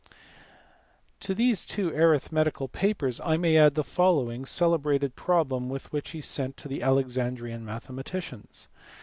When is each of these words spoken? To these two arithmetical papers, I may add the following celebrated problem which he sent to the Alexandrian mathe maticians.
To 1.19 1.35
these 1.35 1.63
two 1.63 1.89
arithmetical 1.91 2.67
papers, 2.67 3.21
I 3.23 3.37
may 3.37 3.55
add 3.55 3.75
the 3.75 3.83
following 3.83 4.45
celebrated 4.47 5.15
problem 5.15 5.69
which 5.69 6.09
he 6.09 6.21
sent 6.21 6.57
to 6.57 6.67
the 6.67 6.81
Alexandrian 6.81 7.63
mathe 7.63 7.89
maticians. 7.91 8.65